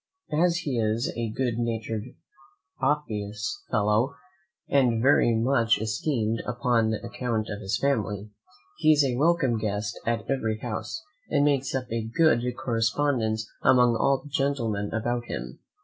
As 0.35 0.57
he 0.61 0.79
is 0.79 1.13
a 1.15 1.29
good 1.29 1.59
natur'd 1.59 2.15
officious 2.81 3.61
fellow, 3.69 4.15
and 4.67 4.99
very 4.99 5.35
much 5.35 5.77
esteem'd 5.79 6.41
upon 6.47 6.95
account 7.03 7.49
of 7.51 7.61
his 7.61 7.77
family, 7.77 8.31
he 8.79 8.93
is 8.93 9.03
a 9.05 9.13
welcome 9.15 9.59
guest 9.59 9.99
at 10.03 10.27
every 10.27 10.57
house, 10.57 11.03
and 11.29 11.45
keeps 11.45 11.75
up 11.75 11.85
a 11.91 12.01
good 12.17 12.41
correspondence 12.57 13.47
among 13.61 13.95
all 13.95 14.23
the 14.23 14.29
gentlemen 14.31 14.89
about 14.91 15.25
him. 15.25 15.59